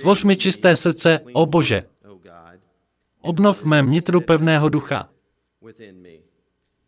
[0.00, 1.84] Stvoř mi čisté srdce, o Bože.
[3.20, 5.08] Obnov v mém nitru pevného ducha.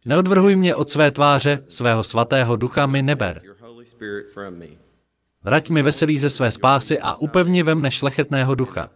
[0.04, 3.42] Neodvrhuj mě od své tváře, svého svatého ducha mi neber.
[5.42, 8.90] Vrať mi veselí ze své spásy a upevni ve mne šlechetného ducha.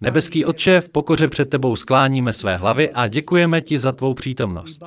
[0.00, 4.82] Nebeský Otče, v pokoře před tebou skláníme své hlavy a děkujeme ti za tvou přítomnost.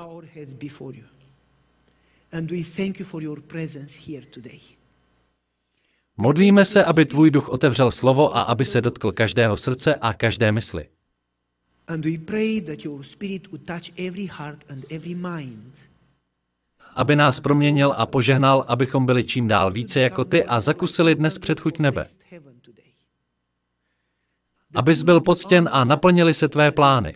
[6.18, 10.52] Modlíme se, aby tvůj duch otevřel slovo a aby se dotkl každého srdce a každé
[10.52, 10.90] mysli.
[16.96, 21.40] Aby nás proměnil a požehnal, abychom byli čím dál více jako ty a zakusili dnes
[21.40, 22.06] předchuť nebe.
[24.76, 27.16] Abys byl poctěn a naplnili se tvé plány.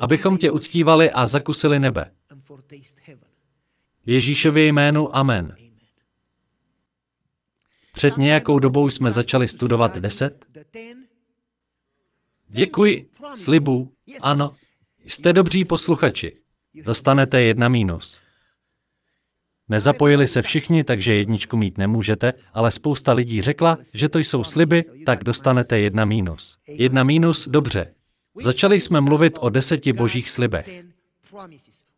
[0.00, 2.10] Abychom tě uctívali a zakusili nebe.
[4.06, 5.56] Ježíšově jménu Amen.
[7.92, 10.44] Před nějakou dobou jsme začali studovat deset.
[12.48, 14.54] Děkuji, slibu, ano,
[15.04, 16.32] jste dobří posluchači.
[16.84, 18.20] Dostanete jedna mínus.
[19.68, 24.82] Nezapojili se všichni, takže jedničku mít nemůžete, ale spousta lidí řekla, že to jsou sliby,
[25.06, 26.58] tak dostanete jedna mínus.
[26.68, 27.94] Jedna mínus, dobře.
[28.40, 30.84] Začali jsme mluvit o deseti božích slibech.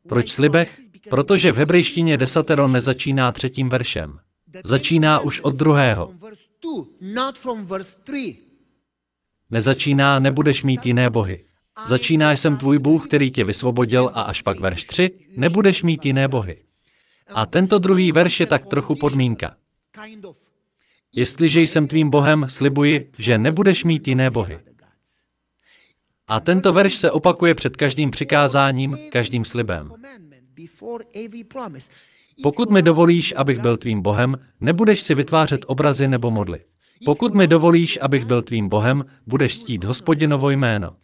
[0.08, 0.78] Proč slibech?
[1.10, 4.18] Protože v hebrejštině desatero nezačíná třetím veršem.
[4.64, 6.14] Začíná už od druhého.
[9.50, 11.44] Nezačíná, nebudeš mít jiné bohy.
[11.86, 16.28] Začíná jsem tvůj Bůh, který tě vysvobodil a až pak verš 3, nebudeš mít jiné
[16.28, 16.56] bohy.
[17.34, 19.56] A tento druhý verš je tak trochu podmínka.
[21.16, 24.58] Jestliže jsem tvým Bohem, slibuji, že nebudeš mít jiné bohy.
[26.30, 29.92] A tento verš se opakuje před každým přikázáním, každým slibem.
[32.42, 36.60] Pokud mi dovolíš, abych byl tvým Bohem, nebudeš si vytvářet obrazy nebo modly.
[37.04, 40.96] Pokud mi dovolíš, abych byl tvým Bohem, budeš ctít hospodinovo jméno.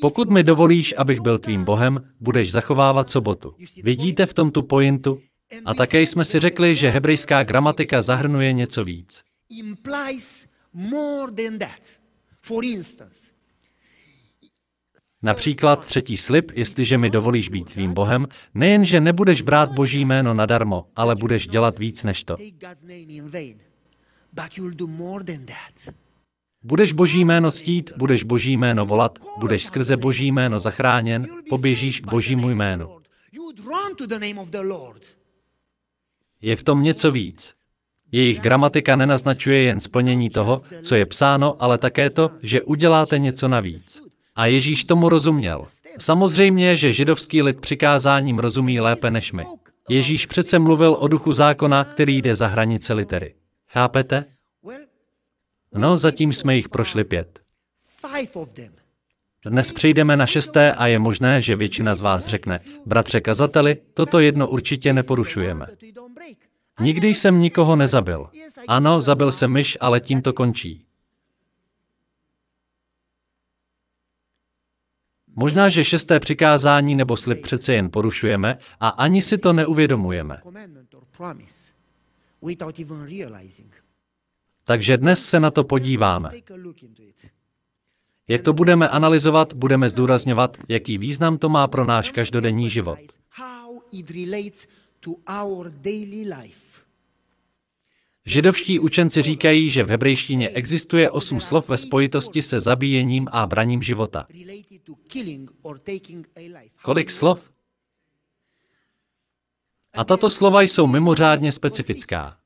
[0.00, 3.54] Pokud mi dovolíš, abych byl tvým Bohem, budeš zachovávat sobotu.
[3.82, 5.18] Vidíte v tom tu pointu?
[5.64, 9.22] A také jsme si řekli, že hebrejská gramatika zahrnuje něco víc.
[15.24, 20.86] Například třetí slib, jestliže mi dovolíš být tvým Bohem, nejenže nebudeš brát Boží jméno nadarmo,
[20.96, 22.36] ale budeš dělat víc než to.
[26.62, 32.10] Budeš Boží jméno ctít, budeš Boží jméno volat, budeš skrze Boží jméno zachráněn, poběžíš k
[32.10, 32.98] Božímu jménu.
[36.42, 37.54] Je v tom něco víc.
[38.12, 43.48] Jejich gramatika nenaznačuje jen splnění toho, co je psáno, ale také to, že uděláte něco
[43.48, 44.03] navíc.
[44.36, 45.66] A Ježíš tomu rozuměl.
[45.98, 49.44] Samozřejmě, že židovský lid přikázáním rozumí lépe než my.
[49.88, 53.34] Ježíš přece mluvil o duchu zákona, který jde za hranice litery.
[53.68, 54.24] Chápete?
[55.74, 57.40] No, zatím jsme jich prošli pět.
[59.46, 64.20] Dnes přejdeme na šesté a je možné, že většina z vás řekne, bratře kazateli, toto
[64.20, 65.66] jedno určitě neporušujeme.
[66.80, 68.28] Nikdy jsem nikoho nezabil.
[68.68, 70.84] Ano, zabil jsem myš, ale tím to končí.
[75.36, 80.40] Možná, že šesté přikázání nebo slib přece jen porušujeme a ani si to neuvědomujeme.
[84.64, 86.30] Takže dnes se na to podíváme.
[88.28, 92.98] Jak to budeme analyzovat, budeme zdůrazňovat, jaký význam to má pro náš každodenní život.
[98.26, 103.82] Židovští učenci říkají, že v hebrejštině existuje osm slov ve spojitosti se zabíjením a braním
[103.82, 104.26] života.
[106.82, 107.50] Kolik slov?
[109.94, 112.38] A tato slova jsou mimořádně specifická.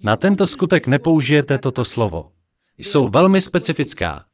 [0.00, 2.32] Na tento skutek nepoužijete toto slovo.
[2.78, 4.24] Jsou velmi specifická.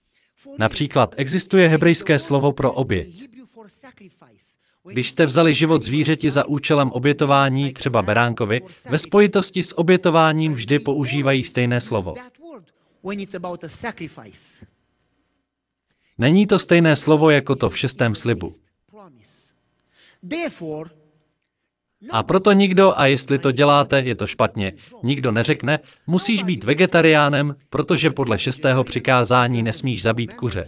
[0.58, 3.28] Například existuje hebrejské slovo pro oběť.
[4.92, 8.60] Když jste vzali život zvířeti za účelem obětování, třeba beránkovi,
[8.90, 12.14] ve spojitosti s obětováním vždy používají stejné slovo.
[16.18, 18.54] Není to stejné slovo jako to v šestém slibu.
[22.10, 24.72] A proto nikdo, a jestli to děláte, je to špatně,
[25.02, 30.64] nikdo neřekne, musíš být vegetariánem, protože podle šestého přikázání nesmíš zabít kuře.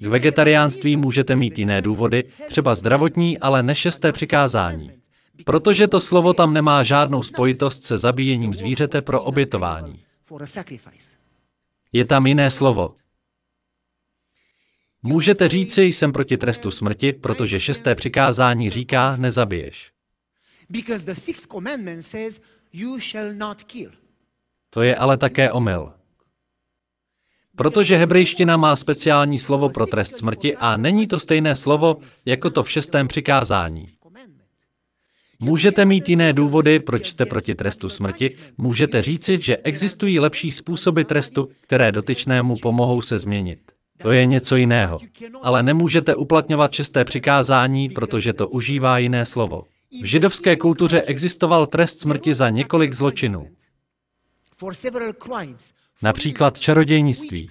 [0.00, 4.92] K vegetariánství můžete mít jiné důvody, třeba zdravotní, ale ne šesté přikázání.
[5.44, 10.04] Protože to slovo tam nemá žádnou spojitost se zabíjením zvířete pro obětování.
[11.92, 12.94] Je tam jiné slovo.
[15.02, 19.92] Můžete říci, jsem proti trestu smrti, protože šesté přikázání říká, nezabiješ.
[24.70, 25.99] To je ale také omyl.
[27.60, 31.96] Protože hebrejština má speciální slovo pro trest smrti a není to stejné slovo
[32.26, 33.86] jako to v šestém přikázání.
[35.40, 38.36] Můžete mít jiné důvody, proč jste proti trestu smrti.
[38.58, 43.58] Můžete říci, že existují lepší způsoby trestu, které dotyčnému pomohou se změnit.
[44.02, 44.98] To je něco jiného.
[45.42, 49.62] Ale nemůžete uplatňovat šesté přikázání, protože to užívá jiné slovo.
[50.02, 53.46] V židovské kultuře existoval trest smrti za několik zločinů.
[56.02, 57.50] Například čarodějnictví.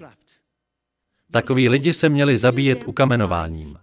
[1.32, 3.78] Takoví lidi se měli zabíjet ukamenováním.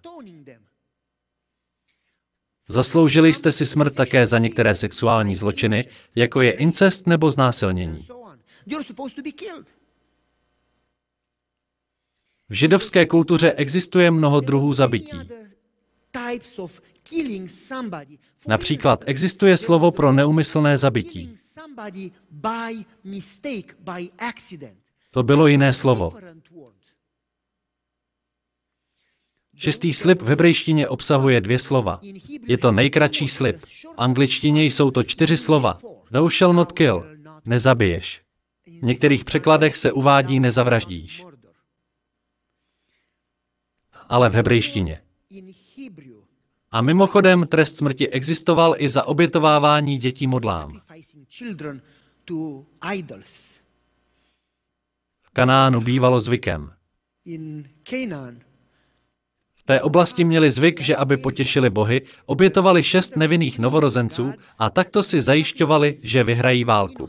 [2.68, 8.06] Zasloužili jste si smrt také za některé sexuální zločiny, jako je incest nebo znásilnění.
[12.48, 15.18] V židovské kultuře existuje mnoho druhů zabití.
[18.47, 21.35] Například existuje slovo pro neumyslné zabití.
[25.11, 26.12] To bylo jiné slovo.
[29.56, 32.00] Šestý slib v hebrejštině obsahuje dvě slova.
[32.47, 33.56] Je to nejkratší slib.
[33.64, 35.79] V angličtině jsou to čtyři slova.
[36.11, 37.06] Thou shall not kill.
[37.44, 38.23] Nezabiješ.
[38.67, 41.25] V některých překladech se uvádí nezavraždíš.
[44.09, 45.02] Ale v hebrejštině.
[46.70, 50.80] A mimochodem trest smrti existoval i za obětovávání dětí modlám.
[55.22, 56.72] V Kanánu bývalo zvykem.
[59.54, 65.02] V té oblasti měli zvyk, že aby potěšili bohy, obětovali šest nevinných novorozenců a takto
[65.02, 67.06] si zajišťovali, že vyhrají válku.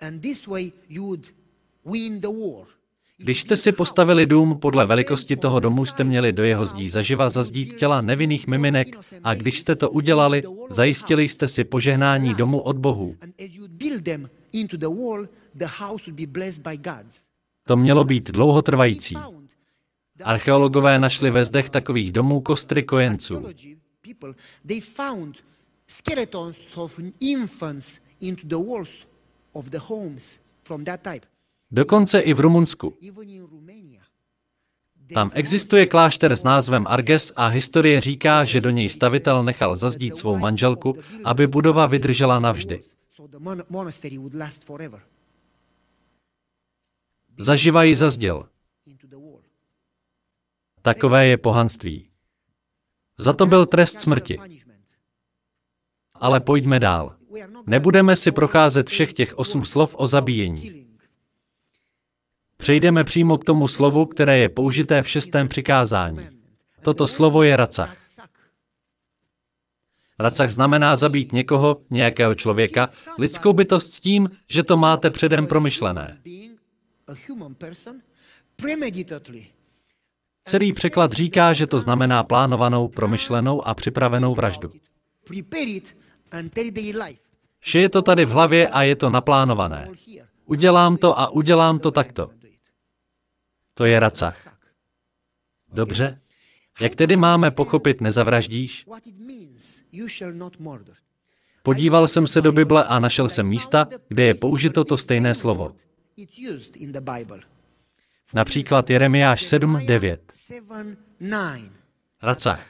[0.00, 1.34] And this way you would
[1.84, 2.66] win the war.
[3.18, 7.28] Když jste si postavili dům, podle velikosti toho domu jste měli do jeho zdí zaživa
[7.28, 8.88] zazdít těla nevinných miminek
[9.24, 13.16] a když jste to udělali, zajistili jste si požehnání domu od Bohu.
[17.66, 19.16] To mělo být dlouhotrvající.
[20.22, 23.42] Archeologové našli ve zdech takových domů kostry kojenců.
[25.88, 29.06] skeletons of infants into the walls
[29.52, 31.26] of the homes from that type.
[31.70, 32.94] Dokonce i v Rumunsku.
[35.14, 40.16] Tam existuje klášter s názvem Arges a historie říká, že do něj stavitel nechal zazdít
[40.16, 42.82] svou manželku, aby budova vydržela navždy.
[47.38, 48.48] Zaživa zazděl.
[50.82, 52.10] Takové je pohanství.
[53.18, 54.38] Za to byl trest smrti.
[56.14, 57.16] Ale pojďme dál.
[57.66, 60.85] Nebudeme si procházet všech těch osm slov o zabíjení.
[62.56, 66.28] Přejdeme přímo k tomu slovu, které je použité v šestém přikázání.
[66.82, 67.96] Toto slovo je racach.
[70.18, 72.86] Racach znamená zabít někoho, nějakého člověka,
[73.18, 76.18] lidskou bytost s tím, že to máte předem promyšlené.
[80.44, 84.72] Celý překlad říká, že to znamená plánovanou, promyšlenou a připravenou vraždu.
[87.60, 89.88] Vše je to tady v hlavě a je to naplánované.
[90.46, 92.30] Udělám to a udělám to takto.
[93.78, 94.58] To je racach.
[95.72, 96.20] Dobře?
[96.80, 98.86] Jak tedy máme pochopit nezavraždíš?
[101.62, 105.76] Podíval jsem se do Bible a našel jsem místa, kde je použito to stejné slovo.
[108.34, 110.32] Například Jeremiáš 7, 9.
[112.22, 112.66] Racach.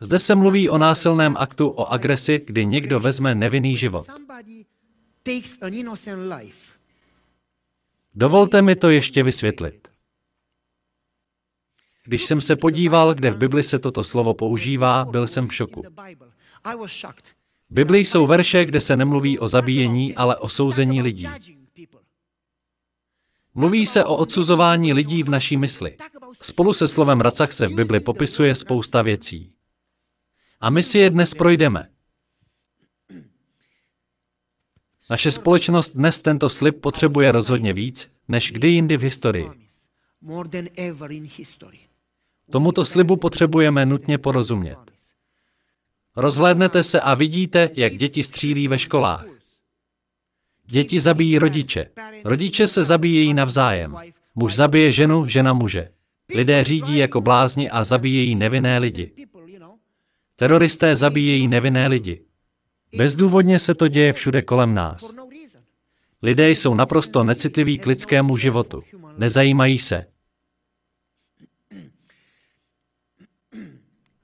[0.00, 4.06] Zde se mluví o násilném aktu, o agresi, kdy někdo vezme nevinný život.
[8.14, 9.88] Dovolte mi to ještě vysvětlit.
[12.04, 15.82] Když jsem se podíval, kde v Bibli se toto slovo používá, byl jsem v šoku.
[17.70, 21.28] V Bibli jsou verše, kde se nemluví o zabíjení, ale o souzení lidí.
[23.54, 25.96] Mluví se o odsuzování lidí v naší mysli.
[26.42, 29.52] Spolu se slovem racach se v Bibli popisuje spousta věcí.
[30.60, 31.91] A my si je dnes projdeme.
[35.10, 39.50] Naše společnost dnes tento slib potřebuje rozhodně víc, než kdy jindy v historii.
[42.50, 44.78] Tomuto slibu potřebujeme nutně porozumět.
[46.16, 49.26] Rozhlédnete se a vidíte, jak děti střílí ve školách.
[50.66, 51.86] Děti zabíjí rodiče.
[52.24, 53.96] Rodiče se zabíjejí navzájem.
[54.34, 55.88] Muž zabije ženu, žena muže.
[56.34, 59.12] Lidé řídí jako blázni a zabíjejí nevinné lidi.
[60.36, 62.24] Teroristé zabíjejí nevinné lidi.
[62.96, 65.14] Bezdůvodně se to děje všude kolem nás.
[66.22, 68.82] Lidé jsou naprosto necitliví k lidskému životu.
[69.16, 70.06] Nezajímají se.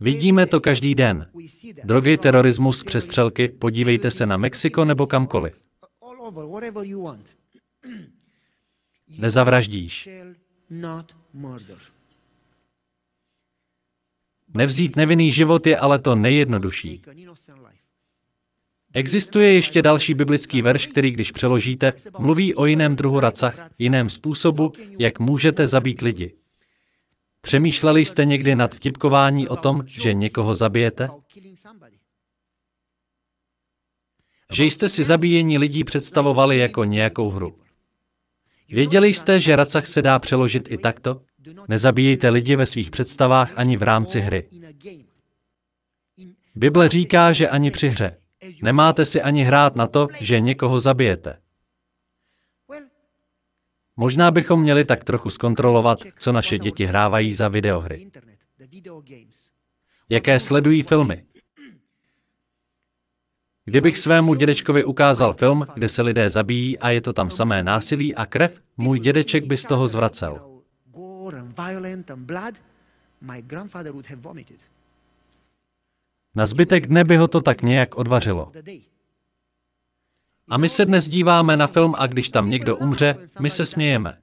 [0.01, 1.31] Vidíme to každý den.
[1.85, 5.55] Drogy, terorismus, přestřelky, podívejte se na Mexiko nebo kamkoliv.
[9.19, 10.09] Nezavraždíš.
[14.55, 17.03] Nevzít nevinný život je ale to nejjednodušší.
[18.99, 24.73] Existuje ještě další biblický verš, který když přeložíte, mluví o jiném druhu racach, jiném způsobu,
[24.99, 26.35] jak můžete zabít lidi.
[27.41, 31.09] Přemýšleli jste někdy nad vtipkování o tom, že někoho zabijete?
[34.53, 37.59] Že jste si zabíjení lidí představovali jako nějakou hru.
[38.69, 41.23] Věděli jste, že racach se dá přeložit i takto?
[41.69, 44.49] Nezabíjejte lidi ve svých představách ani v rámci hry.
[46.55, 48.17] Bible říká, že ani při hře.
[48.63, 51.39] Nemáte si ani hrát na to, že někoho zabijete.
[53.97, 58.11] Možná bychom měli tak trochu zkontrolovat, co naše děti hrávají za videohry.
[60.09, 61.25] Jaké sledují filmy.
[63.65, 68.15] Kdybych svému dědečkovi ukázal film, kde se lidé zabíjí a je to tam samé násilí
[68.15, 70.63] a krev, můj dědeček by z toho zvracel.
[76.39, 78.53] Na zbytek dne by ho to tak nějak odvařilo.
[80.49, 84.19] A my se dnes díváme na film a když tam někdo umře, my se smějeme.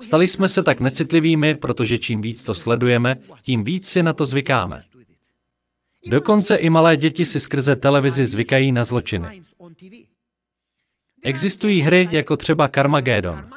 [0.00, 4.26] Stali jsme se tak necitlivými, protože čím víc to sledujeme, tím víc si na to
[4.26, 4.82] zvykáme.
[6.06, 9.42] Dokonce i malé děti si skrze televizi zvykají na zločiny.
[11.22, 13.50] Existují hry jako třeba Carmageddon.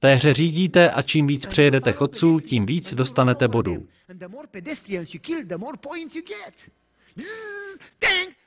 [0.00, 3.88] Té hře řídíte a čím víc přejedete chodců, tím víc dostanete bodů.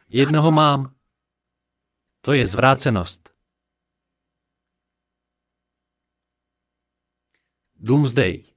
[0.09, 0.95] Jednoho mám.
[2.21, 3.33] To je zvrácenost.
[7.75, 8.52] Doomsday.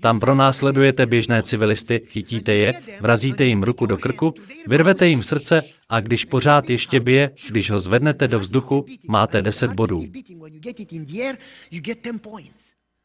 [0.00, 4.34] Tam pronásledujete běžné civilisty, chytíte je, vrazíte jim ruku do krku,
[4.66, 9.72] vyrvete jim srdce a když pořád ještě bije, když ho zvednete do vzduchu, máte 10
[9.72, 10.02] bodů.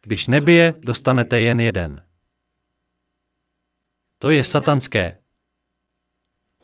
[0.01, 2.03] Když nebije, dostanete jen jeden.
[4.19, 5.17] To je satanské.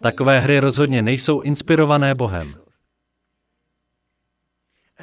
[0.02, 2.56] Takové hry rozhodně nejsou inspirované Bohem.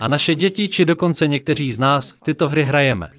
[0.00, 3.11] A naše děti, či dokonce někteří z nás, tyto hry hrajeme.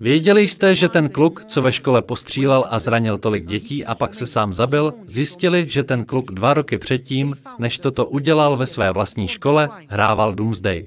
[0.00, 4.14] Věděli jste, že ten kluk, co ve škole postřílel a zranil tolik dětí a pak
[4.14, 8.92] se sám zabil, zjistili, že ten kluk dva roky předtím, než toto udělal ve své
[8.92, 10.86] vlastní škole, hrával Doomsday.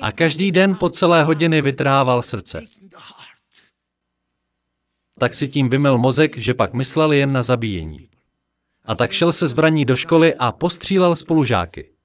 [0.00, 2.66] A každý den po celé hodiny vytrhával srdce.
[5.18, 8.08] Tak si tím vymil mozek, že pak myslel jen na zabíjení.
[8.84, 11.97] A tak šel se zbraní do školy a postřílel spolužáky.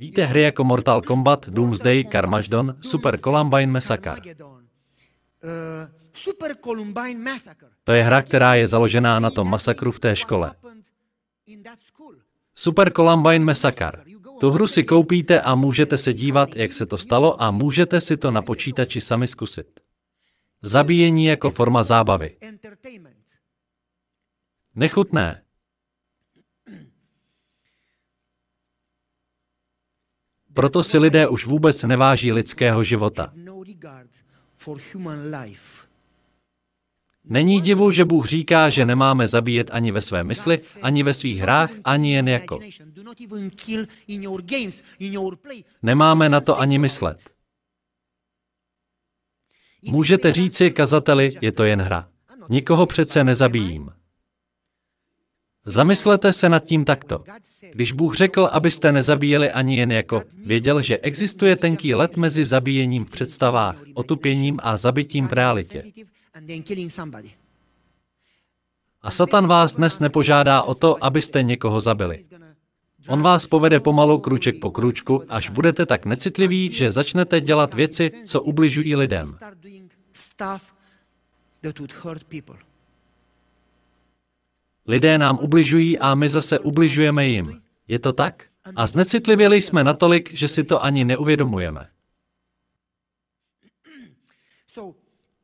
[0.00, 4.14] Víte hry jako Mortal Kombat, Doomsday, Carmageddon, Super Columbine Massacre.
[7.84, 10.54] To je hra, která je založená na tom masakru v té škole.
[12.54, 14.04] Super Columbine Massacre.
[14.40, 18.16] Tu hru si koupíte a můžete se dívat, jak se to stalo a můžete si
[18.16, 19.80] to na počítači sami zkusit.
[20.62, 22.36] Zabíjení jako forma zábavy.
[24.74, 25.42] Nechutné.
[30.54, 33.32] Proto si lidé už vůbec neváží lidského života.
[37.24, 41.40] Není divu, že Bůh říká, že nemáme zabíjet ani ve své mysli, ani ve svých
[41.40, 42.58] hrách, ani jen jako.
[45.82, 47.30] Nemáme na to ani myslet.
[49.82, 52.08] Můžete říci kazateli, je to jen hra.
[52.48, 53.90] Nikoho přece nezabijím.
[55.70, 57.24] Zamyslete se nad tím takto.
[57.72, 63.04] Když Bůh řekl, abyste nezabíjeli ani jen jako, věděl, že existuje tenký let mezi zabíjením
[63.04, 65.82] v představách, otupěním a zabitím v realitě.
[69.02, 72.22] A Satan vás dnes nepožádá o to, abyste někoho zabili.
[73.08, 78.10] On vás povede pomalu kruček po kručku, až budete tak necitliví, že začnete dělat věci,
[78.24, 79.26] co ubližují lidem.
[84.90, 87.62] Lidé nám ubližují a my zase ubližujeme jim.
[87.88, 88.44] Je to tak?
[88.76, 91.88] A znecitlivěli jsme natolik, že si to ani neuvědomujeme.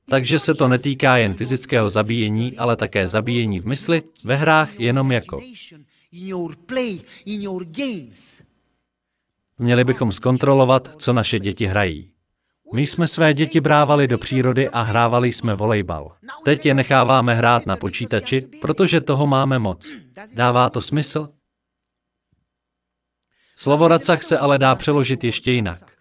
[0.08, 5.12] Takže se to netýká jen fyzického zabíjení, ale také zabíjení v mysli, ve hrách jenom
[5.12, 5.40] jako.
[9.58, 12.10] Měli bychom zkontrolovat, co naše děti hrají.
[12.74, 16.16] My jsme své děti brávali do přírody a hrávali jsme volejbal.
[16.44, 19.88] Teď je necháváme hrát na počítači, protože toho máme moc.
[20.34, 21.28] Dává to smysl?
[23.56, 25.96] Slovo racach se ale dá přeložit ještě jinak.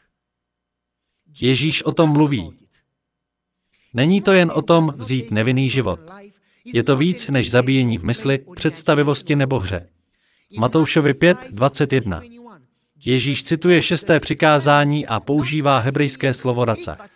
[1.42, 2.58] Ježíš o tom mluví.
[3.94, 6.00] Není to jen o tom vzít nevinný život.
[6.66, 9.90] Je to víc než zabíjení v mysli, představivosti nebo hře.
[10.60, 12.22] Matoušovi 5, 21.
[13.06, 17.08] Ježíš cituje šesté přikázání a používá hebrejské slovo racach.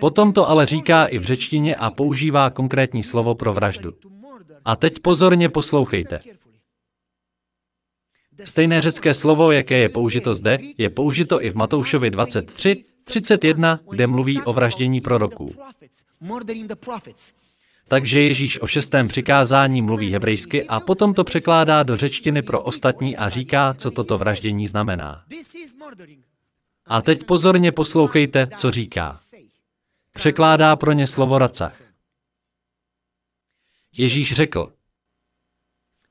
[0.00, 3.92] Potom to ale říká i v řečtině a používá konkrétní slovo pro vraždu.
[4.64, 6.20] A teď pozorně poslouchejte.
[8.44, 14.06] Stejné řecké slovo, jaké je použito zde, je použito i v Matoušovi 23, 31, kde
[14.06, 15.54] mluví o vraždění proroků.
[17.90, 23.16] Takže Ježíš o šestém přikázání mluví hebrejsky a potom to překládá do řečtiny pro ostatní
[23.16, 25.24] a říká, co toto vraždění znamená.
[26.86, 29.18] A teď pozorně poslouchejte, co říká.
[30.12, 31.76] Překládá pro ně slovo racach.
[33.96, 34.72] Ježíš řekl,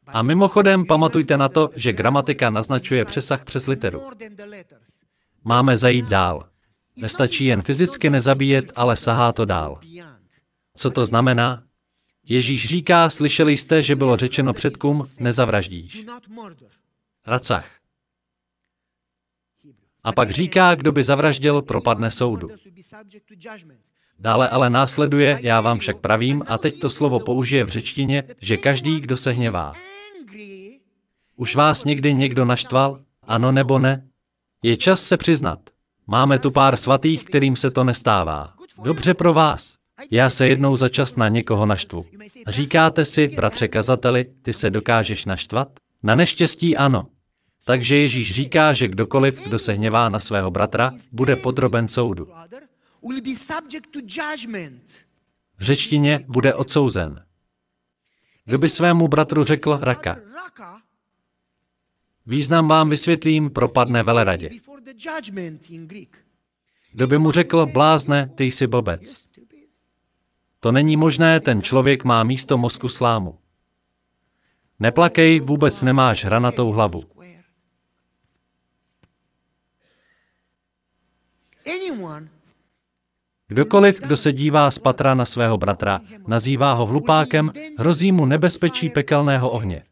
[0.08, 4.10] a mimochodem pamatujte na to, že gramatika naznačuje přesah přes literu.
[5.44, 6.50] Máme zajít dál.
[6.98, 9.80] Nestačí jen fyzicky nezabíjet, ale sahá to dál.
[10.76, 11.69] Co to znamená?
[12.30, 16.06] Ježíš říká, slyšeli jste, že bylo řečeno předkům, nezavraždíš.
[17.28, 17.70] Racach.
[20.04, 22.48] A pak říká, kdo by zavraždil, propadne soudu.
[24.20, 28.58] Dále ale následuje, já vám však pravím, a teď to slovo použije v řečtině, že
[28.58, 29.74] každý, kdo se hněvá.
[31.36, 33.02] Už vás někdy někdo naštval?
[33.24, 34.10] Ano nebo ne?
[34.64, 35.60] Je čas se přiznat.
[36.08, 38.54] Máme tu pár svatých, kterým se to nestává.
[38.84, 39.79] Dobře pro vás.
[40.12, 42.06] Já se jednou za čas na někoho naštvu.
[42.48, 45.80] Říkáte si, bratře kazateli, ty se dokážeš naštvat?
[46.04, 47.08] Na neštěstí ano.
[47.66, 52.28] Takže Ježíš říká, že kdokoliv, kdo se hněvá na svého bratra, bude podroben soudu.
[55.58, 57.26] V řečtině bude odsouzen.
[58.46, 60.20] Kdo by svému bratru řekl raka?
[62.26, 64.50] Význam vám vysvětlím, propadne veleradě.
[66.92, 69.29] Kdo by mu řekl, blázne, ty jsi blbec.
[70.60, 73.40] To není možné, ten člověk má místo mozku slámu.
[74.80, 77.04] Neplakej, vůbec nemáš hranatou hlavu.
[83.48, 88.90] Kdokoliv, kdo se dívá z patra na svého bratra, nazývá ho hlupákem, hrozí mu nebezpečí
[88.90, 89.84] pekelného ohně.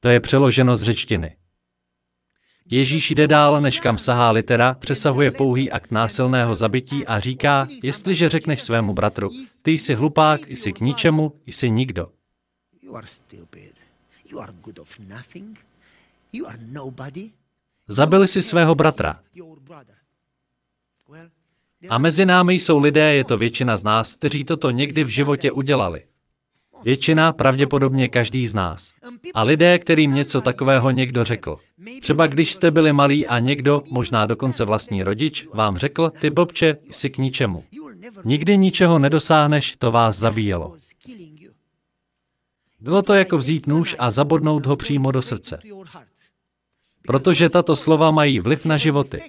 [0.00, 1.36] To je přeloženo z řečtiny.
[2.70, 8.28] Ježíš jde dál, než kam sahá litera, přesahuje pouhý akt násilného zabití a říká, jestliže
[8.28, 9.30] řekneš svému bratru,
[9.62, 12.12] ty jsi hlupák, jsi k ničemu, jsi nikdo.
[17.88, 19.20] Zabili si svého bratra.
[21.88, 25.52] A mezi námi jsou lidé, je to většina z nás, kteří toto někdy v životě
[25.52, 26.04] udělali.
[26.84, 28.94] Většina, pravděpodobně každý z nás.
[29.34, 31.56] A lidé, kterým něco takového někdo řekl.
[32.00, 36.76] Třeba když jste byli malí a někdo, možná dokonce vlastní rodič, vám řekl, ty blbče,
[36.90, 37.64] jsi k ničemu.
[38.24, 40.76] Nikdy ničeho nedosáhneš, to vás zabíjelo.
[42.80, 45.58] Bylo to jako vzít nůž a zabodnout ho přímo do srdce.
[47.06, 49.22] Protože tato slova mají vliv na životy.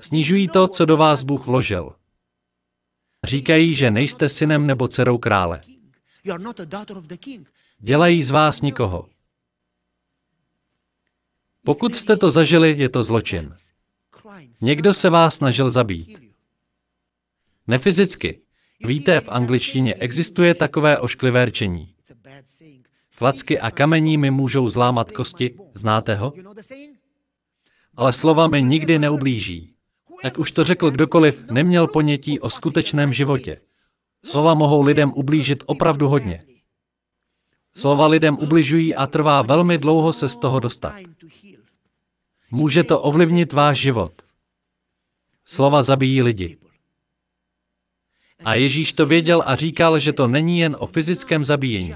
[0.00, 1.92] Snižují to, co do vás Bůh vložil.
[3.24, 5.60] Říkají, že nejste synem nebo dcerou krále.
[7.78, 9.08] Dělají z vás nikoho.
[11.64, 13.52] Pokud jste to zažili, je to zločin.
[14.62, 16.18] Někdo se vás snažil zabít.
[17.66, 18.40] Nefyzicky.
[18.84, 21.94] Víte, v angličtině existuje takové ošklivé rčení.
[23.18, 26.32] Klacky a kamení mi můžou zlámat kosti, znáte ho?
[27.96, 29.74] Ale slova mi nikdy neublíží.
[30.24, 33.56] Jak už to řekl kdokoliv, neměl ponětí o skutečném životě.
[34.24, 36.44] Slova mohou lidem ublížit opravdu hodně.
[37.74, 40.94] Slova lidem ubližují a trvá velmi dlouho se z toho dostat.
[42.50, 44.12] Může to ovlivnit váš život.
[45.44, 46.58] Slova zabíjí lidi.
[48.44, 51.94] A Ježíš to věděl a říkal, že to není jen o fyzickém zabíjení.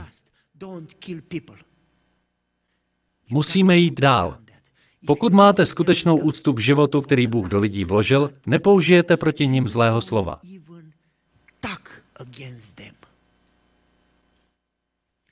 [3.31, 4.39] Musíme jít dál.
[5.07, 10.01] Pokud máte skutečnou úctu k životu, který Bůh do lidí vložil, nepoužijete proti ním zlého
[10.03, 10.40] slova.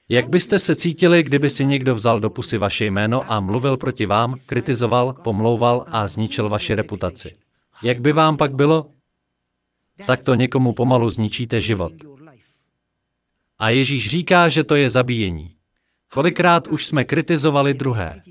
[0.08, 4.06] Jak byste se cítili, kdyby si někdo vzal do pusy vaše jméno a mluvil proti
[4.06, 7.36] vám, kritizoval, pomlouval a zničil vaši reputaci?
[7.82, 8.90] Jak by vám pak bylo?
[10.06, 11.92] Tak to někomu pomalu zničíte život.
[13.58, 15.54] A Ježíš říká, že to je zabíjení.
[16.08, 18.22] Kolikrát už jsme kritizovali druhé.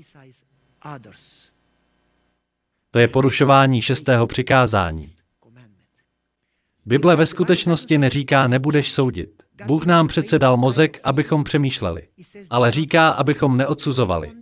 [2.90, 5.04] To je porušování šestého přikázání.
[6.86, 9.42] Bible ve skutečnosti neříká nebudeš soudit.
[9.66, 12.08] Bůh nám přece dal mozek, abychom přemýšleli.
[12.50, 14.32] Ale říká, abychom neodsuzovali.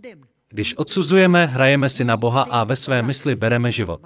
[0.49, 4.01] Když odsuzujeme, hrajeme si na Boha a ve své mysli bereme život.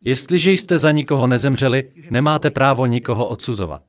[0.00, 3.82] Jestliže jste za nikoho nezemřeli, nemáte právo nikoho odsuzovat.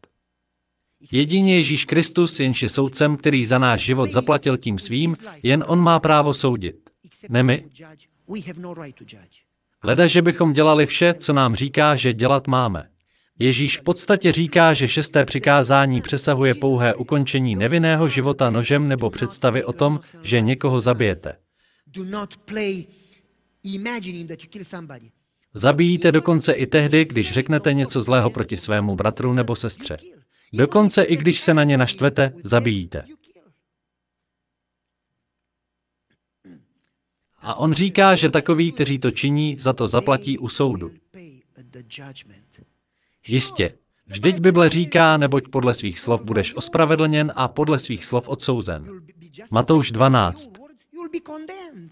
[1.11, 5.79] Jedině Ježíš Kristus, jenž je soudcem, který za náš život zaplatil tím svým, jen on
[5.79, 6.75] má právo soudit.
[7.29, 7.65] Ne my.
[9.83, 12.89] Leda, že bychom dělali vše, co nám říká, že dělat máme.
[13.39, 19.63] Ježíš v podstatě říká, že šesté přikázání přesahuje pouhé ukončení nevinného života nožem nebo představy
[19.63, 21.35] o tom, že někoho zabijete.
[25.53, 29.97] Zabijíte dokonce i tehdy, když řeknete něco zlého proti svému bratru nebo sestře.
[30.53, 33.05] Dokonce i když se na ně naštvete, zabijíte.
[37.39, 40.91] A on říká, že takoví, kteří to činí, za to zaplatí u soudu.
[43.27, 43.77] Jistě.
[44.05, 49.01] Vždyť Bible říká, neboť podle svých slov budeš ospravedlněn a podle svých slov odsouzen.
[49.51, 50.45] Matouš 12.
[50.45, 51.91] Your words, You'll be condemned.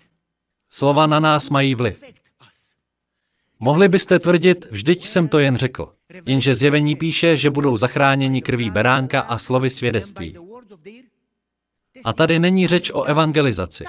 [0.69, 2.03] Slova na nás mají vliv.
[3.59, 5.93] Mohli byste tvrdit, vždyť jsem to jen řekl.
[6.25, 10.37] Jenže zjevení píše, že budou zachráněni krví beránka a slovy svědectví.
[12.05, 13.85] A tady není řeč o evangelizaci.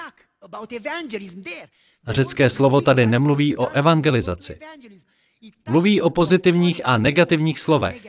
[2.07, 4.59] řecké slovo tady nemluví o evangelizaci.
[5.69, 8.07] Mluví o pozitivních a negativních slovech.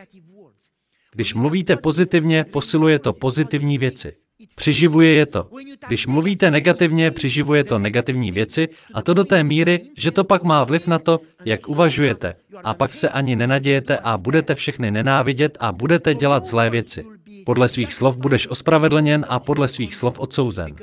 [1.12, 4.27] Když mluvíte pozitivně, posiluje to pozitivní věci.
[4.54, 5.48] Přiživuje je to.
[5.88, 10.42] Když mluvíte negativně, přiživuje to negativní věci a to do té míry, že to pak
[10.42, 12.34] má vliv na to, jak uvažujete.
[12.64, 17.04] A pak se ani nenadějete a budete všechny nenávidět a budete dělat zlé věci.
[17.46, 20.76] Podle svých slov budeš ospravedlněn a podle svých slov odsouzen.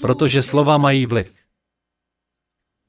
[0.00, 1.43] Protože slova mají vliv.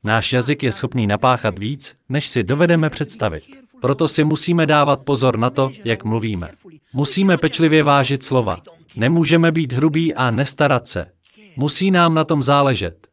[0.05, 3.43] Náš jazyk je schopný napáchat víc, než si dovedeme představit.
[3.81, 6.51] Proto si musíme dávat pozor na to, jak mluvíme.
[6.93, 8.57] Musíme pečlivě vážit slova.
[8.95, 11.11] Nemůžeme být hrubí a nestarat se.
[11.55, 13.07] Musí nám na tom záležet.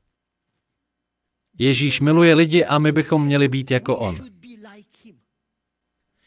[1.58, 4.16] Ježíš miluje lidi a my bychom měli být jako on.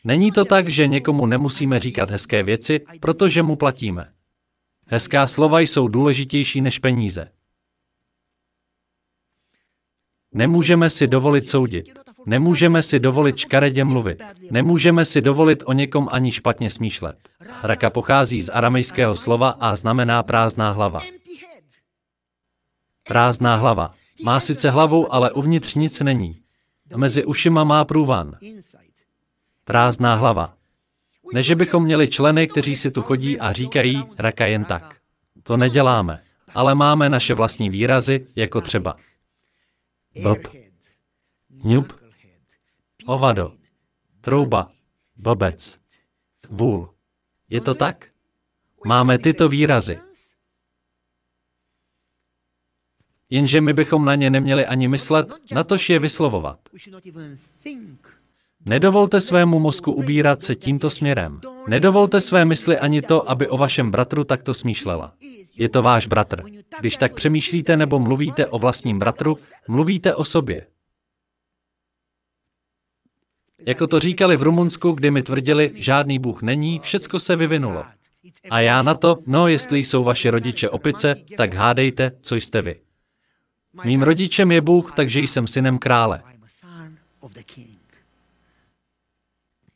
[0.04, 4.12] Není to tak, že někomu nemusíme říkat hezké věci, protože mu platíme.
[4.88, 7.32] Hezká slova jsou důležitější než peníze.
[10.36, 12.00] Nemůžeme si dovolit soudit.
[12.26, 14.24] Nemůžeme si dovolit škaredě mluvit.
[14.52, 17.16] Nemůžeme si dovolit o někom ani špatně smýšlet.
[17.64, 21.00] Raka pochází z aramejského slova a znamená prázdná hlava.
[23.08, 23.94] Prázdná hlava.
[24.24, 26.40] Má sice hlavu, ale uvnitř nic není.
[26.96, 28.38] Mezi ušima má průvan.
[29.66, 30.54] Prázdná hlava.
[31.34, 34.96] Ne, že bychom měli členy, kteří si tu chodí a říkají raka jen tak.
[35.44, 36.22] To neděláme.
[36.54, 38.96] Ale máme naše vlastní výrazy, jako třeba
[40.24, 40.48] blb,
[41.64, 41.94] hňup,
[43.06, 43.58] ovado,
[44.22, 44.72] trouba,
[45.24, 45.80] blbec,
[46.50, 46.94] vůl.
[47.50, 48.08] Je to tak?
[48.86, 50.00] Máme tyto výrazy.
[53.30, 56.60] Jenže my bychom na ně neměli ani myslet, natož je vyslovovat.
[58.66, 61.42] Nedovolte svému mozku ubírat se tímto směrem.
[61.68, 65.14] Nedovolte své mysli ani to, aby o vašem bratru takto smýšlela.
[65.58, 66.44] Je to váš bratr.
[66.80, 69.36] Když tak přemýšlíte nebo mluvíte o vlastním bratru,
[69.68, 70.68] mluvíte o sobě.
[73.66, 77.86] Jako to říkali v Rumunsku, kdy mi tvrdili, žádný Bůh není, všecko se vyvinulo.
[78.50, 82.82] A já na to, no jestli jsou vaše rodiče opice, tak hádejte, co jste vy.
[83.84, 86.24] Mým rodičem je Bůh, takže jsem synem krále.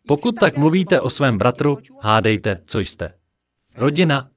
[0.10, 3.13] Pokud tak mluvíte o svém bratru, hádejte, co jste.
[3.76, 4.30] Rodina.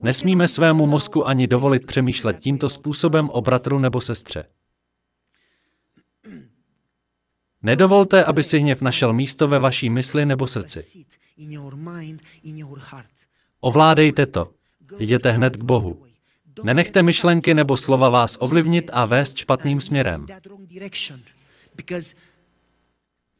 [0.00, 4.44] Nesmíme svému mozku ani dovolit přemýšlet tímto způsobem o bratru nebo sestře.
[7.62, 11.04] Nedovolte, aby si hněv našel místo ve vaší mysli nebo srdci.
[13.60, 14.52] Ovládejte to.
[14.98, 16.06] Jděte hned k Bohu.
[16.62, 20.26] Nenechte myšlenky nebo slova vás ovlivnit a vést špatným směrem.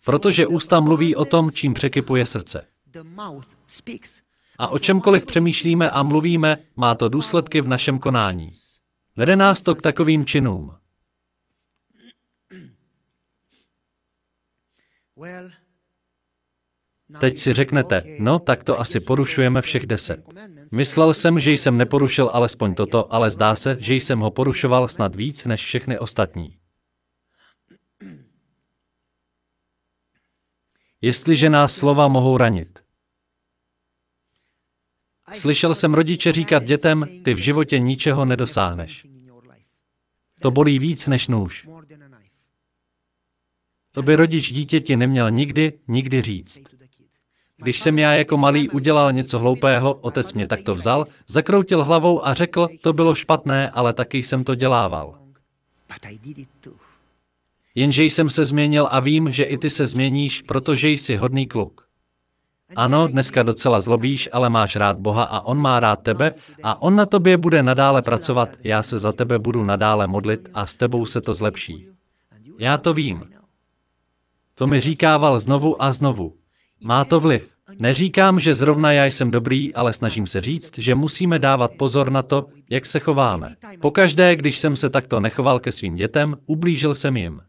[0.06, 2.66] Protože ústa mluví o tom, čím překypuje srdce.
[4.58, 8.52] A o čemkoliv přemýšlíme a mluvíme, má to důsledky v našem konání.
[9.16, 10.74] Vede nás to k takovým činům.
[17.20, 20.24] Teď si řeknete, no tak to asi porušujeme všech deset.
[20.72, 25.14] Myslel jsem, že jsem neporušil alespoň toto, ale zdá se, že jsem ho porušoval snad
[25.14, 26.58] víc než všechny ostatní.
[31.00, 32.78] Jestliže nás slova mohou ranit.
[35.32, 39.06] Slyšel jsem rodiče říkat dětem, ty v životě ničeho nedosáhneš.
[40.40, 41.68] To bolí víc než nůž.
[43.92, 46.58] To by rodič dítěti neměl nikdy, nikdy říct.
[47.56, 52.34] Když jsem já jako malý udělal něco hloupého, otec mě takto vzal, zakroutil hlavou a
[52.34, 55.18] řekl, to bylo špatné, ale taky jsem to dělával.
[57.76, 61.86] Jenže jsem se změnil a vím, že i ty se změníš, protože jsi hodný kluk.
[62.76, 66.96] Ano, dneska docela zlobíš, ale máš rád Boha a On má rád tebe a On
[66.96, 71.06] na tobě bude nadále pracovat, já se za tebe budu nadále modlit a s tebou
[71.06, 71.88] se to zlepší.
[72.58, 73.22] Já to vím.
[74.54, 76.34] To mi říkával znovu a znovu.
[76.84, 77.50] Má to vliv.
[77.78, 82.22] Neříkám, že zrovna já jsem dobrý, ale snažím se říct, že musíme dávat pozor na
[82.22, 83.56] to, jak se chováme.
[83.80, 87.40] Pokaždé, když jsem se takto nechoval ke svým dětem, ublížil jsem jim.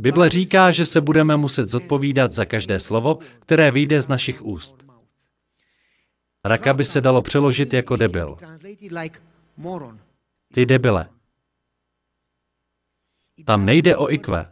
[0.00, 4.76] Bible říká, že se budeme muset zodpovídat za každé slovo, které vyjde z našich úst.
[6.44, 8.36] Raka by se dalo přeložit jako debil.
[10.54, 11.08] Ty debile.
[13.44, 14.46] Tam nejde o IQ.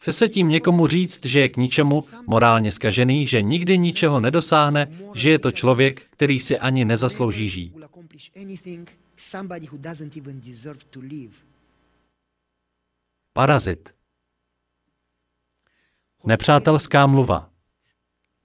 [0.00, 4.98] Chce se tím někomu říct, že je k ničemu morálně skažený, že nikdy ničeho nedosáhne,
[5.14, 7.76] že je to člověk, který si ani nezaslouží žít.
[13.32, 13.94] Parazit.
[16.26, 17.48] Nepřátelská mluva.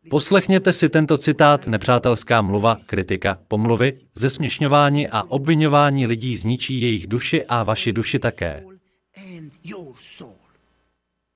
[0.09, 7.45] Poslechněte si tento citát Nepřátelská mluva, kritika, pomluvy, zesměšňování a obvinování lidí zničí jejich duši
[7.45, 8.63] a vaši duši také.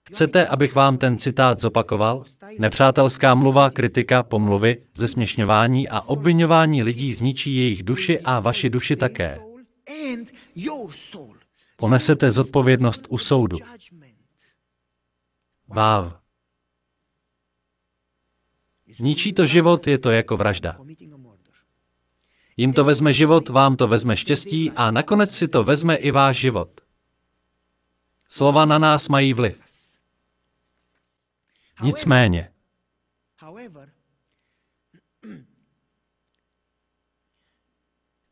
[0.09, 2.23] Chcete, abych vám ten citát zopakoval?
[2.59, 9.39] Nepřátelská mluva, kritika, pomluvy, zesměšňování a obvinování lidí zničí jejich duši a vaši duši také.
[11.77, 13.57] Ponesete zodpovědnost u soudu.
[15.67, 16.22] Váv.
[18.93, 20.77] Zničí to život, je to jako vražda.
[22.57, 26.37] Jim to vezme život, vám to vezme štěstí a nakonec si to vezme i váš
[26.37, 26.81] život.
[28.29, 29.61] Slova na nás mají vliv.
[31.83, 32.53] Nicméně,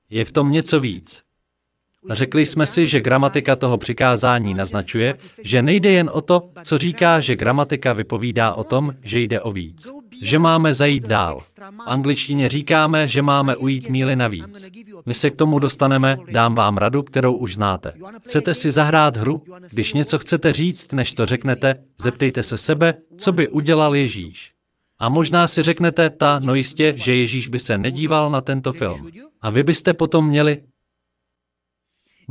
[0.10, 1.24] je v tom něco víc.
[2.10, 7.20] Řekli jsme si, že gramatika toho přikázání naznačuje, že nejde jen o to, co říká,
[7.20, 9.88] že gramatika vypovídá o tom, že jde o víc.
[10.22, 11.40] Že máme zajít dál.
[11.40, 11.54] V
[11.86, 14.72] angličtině říkáme, že máme ujít míly navíc.
[15.06, 17.94] My se k tomu dostaneme, dám vám radu, kterou už znáte.
[18.24, 19.44] Chcete si zahrát hru?
[19.72, 24.52] Když něco chcete říct, než to řeknete, zeptejte se sebe, co by udělal Ježíš.
[25.00, 29.10] A možná si řeknete, ta, no jistě, že Ježíš by se nedíval na tento film.
[29.42, 30.62] A vy byste potom měli,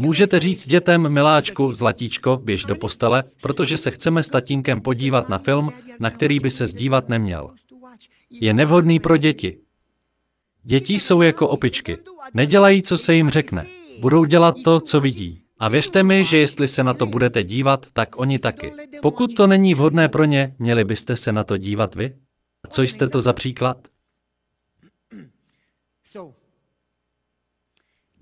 [0.01, 5.39] Můžete říct dětem, miláčku, zlatíčko, běž do postele, protože se chceme s tatínkem podívat na
[5.39, 7.51] film, na který by se zdívat neměl.
[8.31, 9.59] Je nevhodný pro děti.
[10.63, 11.99] Děti jsou jako opičky.
[12.35, 13.67] Nedělají, co se jim řekne.
[14.01, 15.43] Budou dělat to, co vidí.
[15.59, 18.73] A věřte mi, že jestli se na to budete dívat, tak oni taky.
[19.03, 22.17] Pokud to není vhodné pro ně, měli byste se na to dívat vy?
[22.65, 23.89] A co jste to za příklad?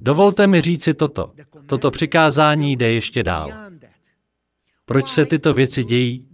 [0.00, 1.32] Dovolte mi říci toto.
[1.66, 3.52] Toto přikázání jde ještě dál.
[4.84, 6.28] Proč se tyto věci dějí?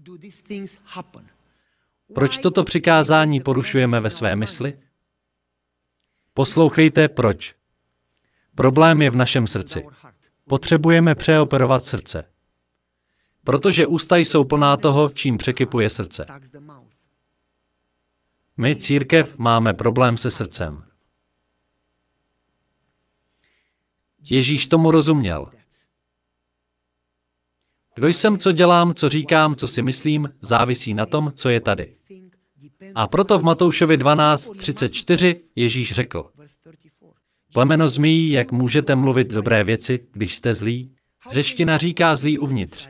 [2.15, 4.79] Proč toto přikázání porušujeme ve své mysli?
[6.35, 7.55] Poslouchejte, proč.
[8.55, 9.87] Problém je v našem srdci.
[10.49, 12.25] Potřebujeme přeoperovat srdce.
[13.45, 16.27] Protože ústa jsou plná toho, čím překypuje srdce.
[18.57, 20.85] My, církev, máme problém se srdcem.
[24.31, 25.51] Ježíš tomu rozuměl.
[27.95, 31.97] Kdo jsem, co dělám, co říkám, co si myslím, závisí na tom, co je tady.
[32.95, 36.31] A proto v Matoušovi 12.34 Ježíš řekl,
[37.53, 40.95] Plemeno zmíjí, jak můžete mluvit dobré věci, když jste zlí?
[41.31, 42.89] Řečtina říká zlý uvnitř.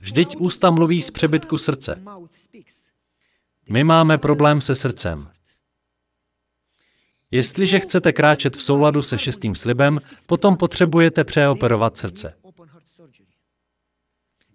[0.00, 2.02] Vždyť ústa mluví z přebytku srdce.
[3.70, 5.30] My máme problém se srdcem.
[7.32, 12.34] Jestliže chcete kráčet v souladu se šestým slibem, potom potřebujete přeoperovat srdce.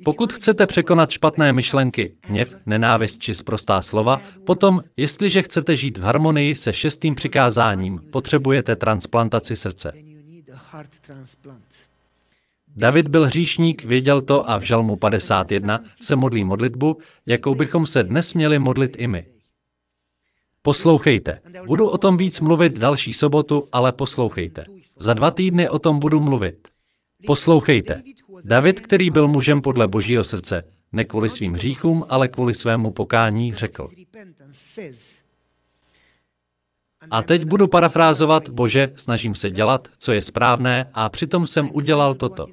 [0.03, 6.01] Pokud chcete překonat špatné myšlenky, hněv, nenávist či zprostá slova, potom, jestliže chcete žít v
[6.01, 9.91] harmonii se šestým přikázáním, potřebujete transplantaci srdce.
[12.75, 18.03] David byl hříšník, věděl to a v Žalmu 51 se modlí modlitbu, jakou bychom se
[18.03, 19.36] dnes měli modlit i my.
[20.67, 21.39] Poslouchejte.
[21.65, 24.65] Budu o tom víc mluvit další sobotu, ale poslouchejte.
[24.95, 26.67] Za dva týdny o tom budu mluvit.
[27.25, 28.01] Poslouchejte.
[28.45, 33.53] David, který byl mužem podle božího srdce, Ne kvůli svým hříchům, ale kvůli svému pokání,
[33.53, 33.87] řekl.
[37.11, 42.15] A teď budu parafrázovat, Bože, snažím se dělat, co je správné, a přitom jsem udělal
[42.15, 42.47] toto.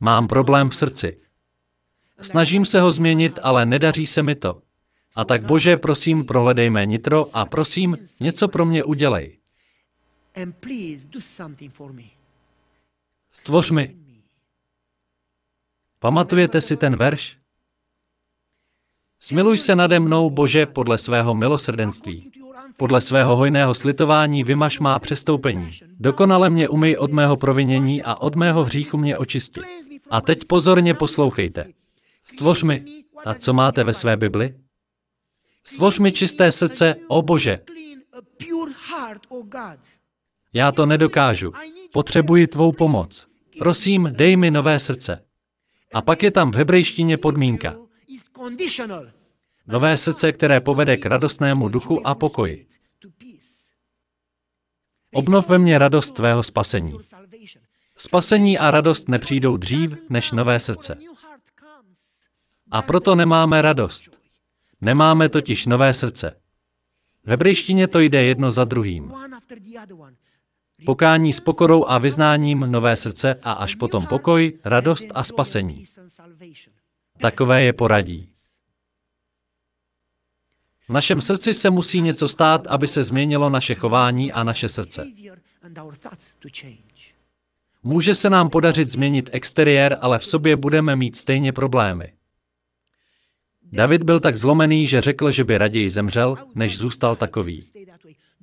[0.00, 1.16] Mám problém v srdci.
[2.20, 4.65] Snažím se ho změnit, ale nedaří se mi to.
[5.16, 9.38] A tak Bože, prosím, prohledej mé nitro a prosím, něco pro mě udělej.
[13.32, 13.96] Stvoř mi.
[15.98, 17.36] Pamatujete si ten verš?
[19.20, 22.30] Smiluj se nade mnou, Bože, podle svého milosrdenství.
[22.76, 25.70] Podle svého hojného slitování vymaš má přestoupení.
[25.98, 29.60] Dokonale mě umyj od mého provinění a od mého hříchu mě očisti.
[30.10, 31.66] A teď pozorně poslouchejte.
[32.24, 32.84] Stvoř mi,
[33.24, 34.54] a co máte ve své Bibli?
[35.66, 37.60] Stvoř mi čisté srdce, o Bože.
[40.52, 41.52] Já to nedokážu.
[41.92, 43.26] Potřebuji tvou pomoc.
[43.58, 45.24] Prosím, dej mi nové srdce.
[45.94, 47.76] A pak je tam v hebrejštině podmínka.
[49.66, 52.66] Nové srdce, které povede k radostnému duchu a pokoji.
[55.12, 56.98] Obnov ve mně radost tvého spasení.
[57.96, 60.98] Spasení a radost nepřijdou dřív než nové srdce.
[62.70, 64.15] A proto nemáme radost.
[64.80, 66.36] Nemáme totiž nové srdce.
[67.24, 69.12] V hebrejštině to jde jedno za druhým.
[70.84, 75.84] Pokání s pokorou a vyznáním nové srdce a až potom pokoj, radost a spasení.
[77.18, 78.30] Takové je poradí.
[80.80, 85.06] V našem srdci se musí něco stát, aby se změnilo naše chování a naše srdce.
[87.82, 92.12] Může se nám podařit změnit exteriér, ale v sobě budeme mít stejně problémy.
[93.72, 97.62] David byl tak zlomený, že řekl, že by raději zemřel, než zůstal takový.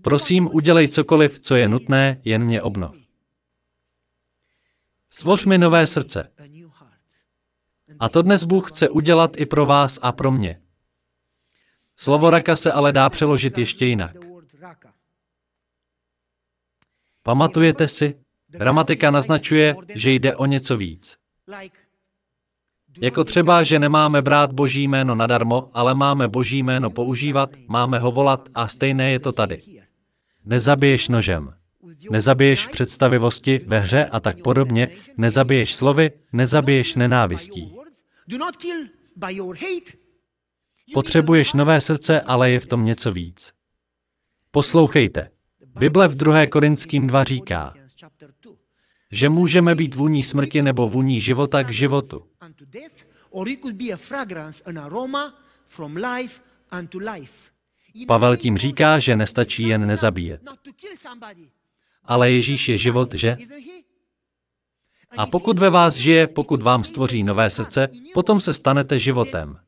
[0.02, 2.96] Prosím, udělej cokoliv, co je nutné, jen mě obnov.
[5.10, 6.32] Svoř mi nové srdce.
[8.00, 10.62] A to dnes Bůh chce udělat i pro vás a pro mě.
[11.96, 14.16] Slovo raka se ale dá přeložit ještě jinak.
[17.24, 18.20] Pamatujete si?
[18.48, 21.18] Gramatika naznačuje, že jde o něco víc.
[23.02, 28.12] Jako třeba, že nemáme brát boží jméno nadarmo, ale máme boží jméno používat, máme ho
[28.12, 29.62] volat a stejné je to tady.
[30.46, 31.54] Nezabiješ nožem.
[32.12, 37.76] Nezabiješ představivosti ve hře a tak podobně, nezabiješ slovy, nezabiješ nenávistí.
[40.94, 43.54] Potřebuješ nové srdce, ale je v tom něco víc.
[44.52, 45.30] Poslouchejte.
[45.80, 46.46] Bible v 2.
[46.46, 47.74] Korinským 2 říká,
[49.14, 52.26] že můžeme být vůní smrti nebo vůní života k životu.
[58.08, 60.42] Pavel tím říká, že nestačí jen nezabíjet.
[62.06, 63.38] Ale Ježíš je život, že?
[65.18, 69.60] A pokud ve vás žije, pokud vám stvoří nové srdce, potom se stanete životem.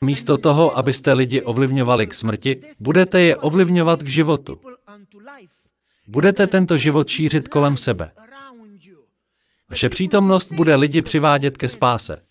[0.00, 4.60] Místo toho, abyste lidi ovlivňovali k smrti, budete je ovlivňovat k životu.
[6.10, 8.12] Budete tento život šířit kolem sebe.
[9.68, 12.22] Vaše přítomnost bude lidi přivádět ke spáse.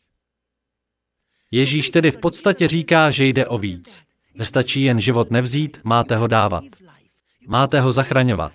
[1.51, 4.01] Ježíš tedy v podstatě říká, že jde o víc.
[4.35, 6.63] Nestačí jen život nevzít, máte ho dávat.
[7.47, 8.51] Máte ho zachraňovat.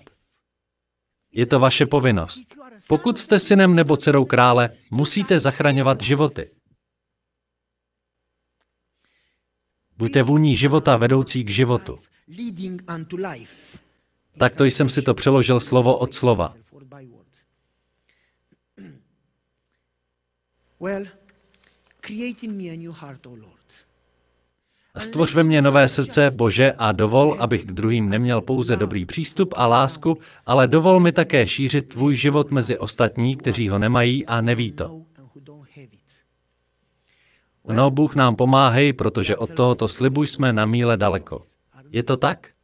[1.31, 2.43] Je to vaše povinnost.
[2.87, 6.49] Pokud jste synem nebo dcerou krále, musíte zachraňovat životy.
[9.97, 11.99] Buďte vůní života vedoucí k životu.
[14.37, 16.53] Takto jsem si to přeložil slovo od slova.
[24.97, 29.53] Stvoř ve mně nové srdce, Bože, a dovol, abych k druhým neměl pouze dobrý přístup
[29.57, 34.41] a lásku, ale dovol mi také šířit tvůj život mezi ostatní, kteří ho nemají a
[34.41, 35.01] neví to.
[37.67, 41.43] No, Bůh nám pomáhej, protože od tohoto slibu jsme na míle daleko.
[41.91, 42.54] Je to tak?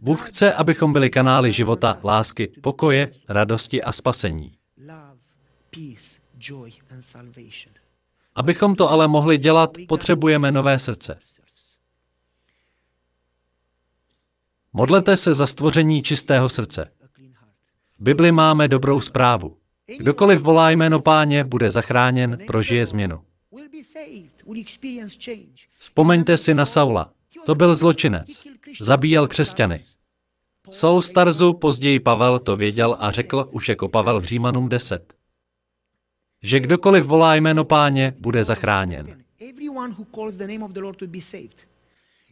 [0.00, 4.52] Bůh chce, abychom byli kanály života, lásky, pokoje, radosti a spasení.
[8.34, 11.18] Abychom to ale mohli dělat, potřebujeme nové srdce.
[14.72, 16.90] Modlete se za stvoření čistého srdce.
[17.98, 19.56] V Bibli máme dobrou zprávu.
[19.98, 23.22] Kdokoliv volá jméno páně, bude zachráněn, prožije změnu.
[25.78, 27.12] Vzpomeňte si na Saula.
[27.46, 28.44] To byl zločinec.
[28.80, 29.84] Zabíjel křesťany.
[30.70, 35.14] Saul Starzu, později Pavel to věděl a řekl už jako Pavel v Římanům 10.
[36.42, 39.24] Že kdokoliv volá jméno páně, bude zachráněn.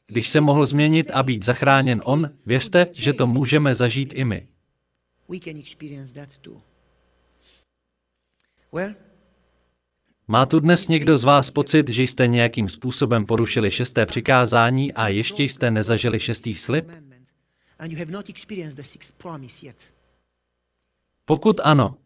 [0.07, 4.49] Když se mohl změnit a být zachráněn on, věřte, že to můžeme zažít i my.
[10.29, 15.09] Má tu dnes někdo z vás pocit, že jste nějakým způsobem porušili šesté přikázání a
[15.09, 16.91] ještě jste nezažili šestý slib?
[21.25, 21.97] Pokud ano,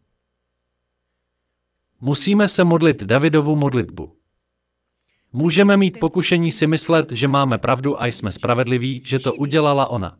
[2.01, 4.17] musíme se modlit Davidovu modlitbu.
[5.33, 10.17] Můžeme mít pokušení si myslet, že máme pravdu a jsme spravedliví, že to udělala ona.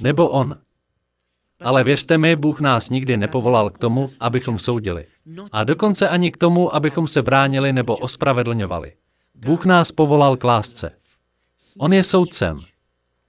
[0.00, 0.60] Nebo on.
[1.60, 5.06] Ale věřte mi, Bůh nás nikdy nepovolal k tomu, abychom soudili.
[5.52, 8.92] A dokonce ani k tomu, abychom se bránili nebo ospravedlňovali.
[9.34, 10.92] Bůh nás povolal k lásce.
[11.78, 12.58] On je soudcem.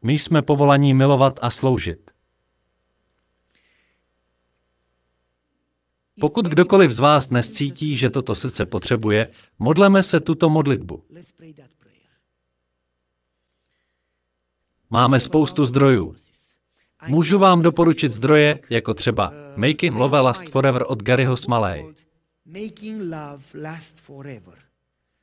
[0.03, 2.11] My jsme povolaní milovat a sloužit.
[6.19, 11.03] Pokud kdokoliv z vás dnes cítí, že toto srdce potřebuje, modleme se tuto modlitbu.
[14.89, 16.15] Máme spoustu zdrojů.
[17.07, 21.93] Můžu vám doporučit zdroje, jako třeba Making Love Last Forever od Garyho Smalej.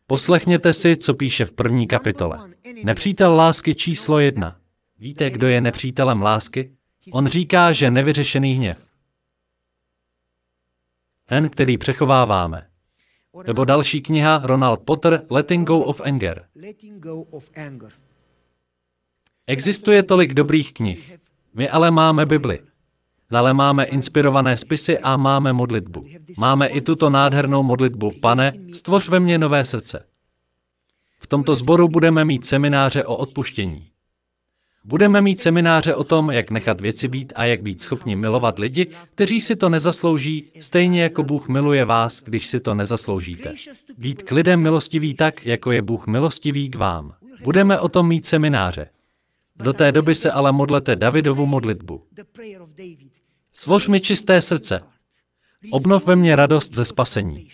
[0.06, 2.50] Poslechněte si, co píše v první kapitole.
[2.84, 4.56] Nepřítel lásky číslo jedna.
[4.98, 6.72] Víte, kdo je nepřítelem lásky?
[7.12, 8.78] On říká, že nevyřešený hněv.
[11.26, 12.66] Ten, který přechováváme.
[13.46, 16.44] Nebo další kniha Ronald Potter letting go of anger.
[19.46, 21.18] Existuje tolik dobrých knih.
[21.54, 22.58] My ale máme Bibli.
[23.30, 26.04] Ale máme inspirované spisy a máme modlitbu.
[26.38, 28.12] Máme i tuto nádhernou modlitbu.
[28.20, 30.04] Pane, stvoř ve mně nové srdce.
[31.18, 33.88] V tomto sboru budeme mít semináře o odpuštění.
[34.84, 38.86] Budeme mít semináře o tom, jak nechat věci být a jak být schopni milovat lidi,
[39.14, 43.54] kteří si to nezaslouží, stejně jako Bůh miluje vás, když si to nezasloužíte.
[43.98, 47.14] Být k lidem milostivý tak, jako je Bůh milostivý k vám.
[47.44, 48.88] Budeme o tom mít semináře.
[49.56, 52.06] Do té doby se ale modlete Davidovu modlitbu.
[53.52, 54.80] Svoř mi čisté srdce.
[55.70, 57.48] Obnov ve mně radost ze spasení.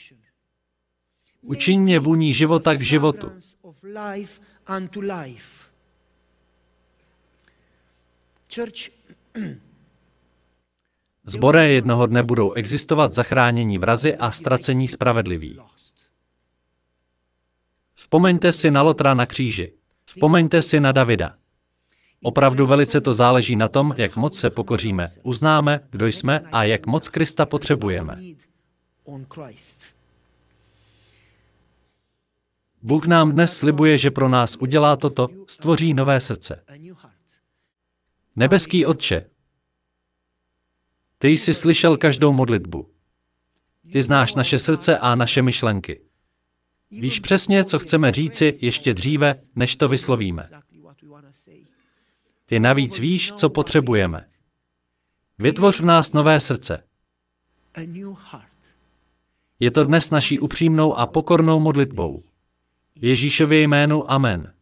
[1.43, 3.31] Učiň mě vůní života k životu.
[11.25, 15.61] Zbore jednoho dne budou existovat zachránění vrazy a ztracení spravedliví.
[17.95, 19.73] Vzpomeňte si na Lotra na kříži.
[20.05, 21.38] Vzpomeňte si na Davida.
[22.23, 26.87] Opravdu velice to záleží na tom, jak moc se pokoříme, uznáme, kdo jsme a jak
[26.87, 28.19] moc Krista potřebujeme.
[32.83, 36.65] Bůh nám dnes slibuje, že pro nás udělá toto, stvoří nové srdce.
[38.37, 39.31] Nebeský Otče,
[41.19, 42.91] ty jsi slyšel každou modlitbu.
[43.93, 46.01] Ty znáš naše srdce a naše myšlenky.
[46.91, 50.49] Víš přesně, co chceme říci ještě dříve, než to vyslovíme.
[52.49, 54.29] Ty navíc víš, co potřebujeme.
[55.39, 56.85] Vytvoř v nás nové srdce.
[59.61, 62.23] Je to dnes naší upřímnou a pokornou modlitbou.
[63.01, 64.55] Ježíšově jménu Amen.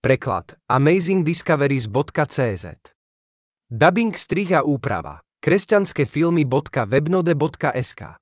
[0.00, 2.64] Preklad amazingdiscoveries.cz
[3.70, 8.19] Dubbing strih a úprava kresťanskefilmy.webnode.sk